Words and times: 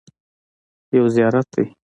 یو 0.95 1.05
زیارت 1.15 1.45
دی. 1.53 1.65